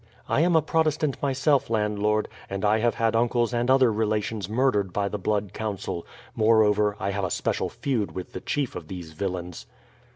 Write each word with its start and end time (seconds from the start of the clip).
"I 0.27 0.41
am 0.41 0.55
a 0.55 0.63
Protestant 0.63 1.21
myself, 1.21 1.69
landlord, 1.69 2.27
and 2.49 2.65
I 2.65 2.79
have 2.79 2.95
had 2.95 3.15
uncles 3.15 3.53
and 3.53 3.69
other 3.69 3.93
relations 3.93 4.49
murdered 4.49 4.91
by 4.91 5.07
the 5.07 5.19
Blood 5.19 5.53
Council. 5.53 6.07
Moreover 6.35 6.95
I 6.99 7.11
have 7.11 7.23
a 7.23 7.29
special 7.29 7.69
feud 7.69 8.13
with 8.13 8.33
the 8.33 8.41
chief 8.41 8.75
of 8.75 8.87
these 8.87 9.11
villains." 9.13 9.67